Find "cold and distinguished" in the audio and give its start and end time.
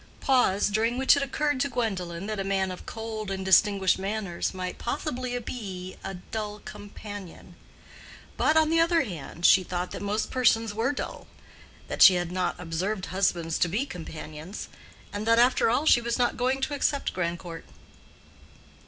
2.87-3.99